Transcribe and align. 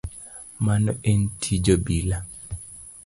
Mano 0.67 0.91
en 1.13 1.21
tij 1.43 1.65
obila. 1.75 2.19